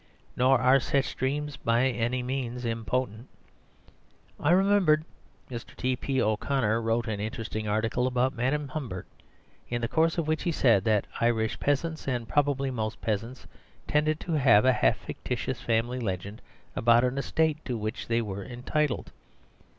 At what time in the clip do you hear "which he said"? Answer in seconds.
10.27-10.83